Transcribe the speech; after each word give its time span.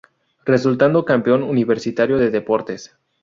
Resultando 0.45 1.05
campeón 1.05 1.43
Universitario 1.43 2.17
de 2.17 2.31
Deportes. 2.31 2.97